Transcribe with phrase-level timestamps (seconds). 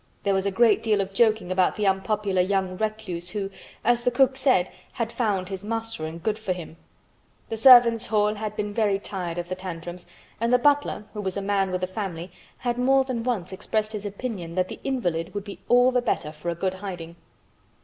[0.23, 3.51] There was a great deal of joking about the unpopular young recluse who,
[3.83, 6.77] as the cook said, "had found his master, and good for him."
[7.49, 10.07] The servants' hall had been very tired of the tantrums,
[10.39, 13.91] and the butler, who was a man with a family, had more than once expressed
[13.91, 17.15] his opinion that the invalid would be all the better "for a good hiding."